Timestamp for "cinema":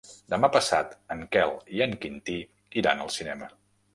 3.19-3.51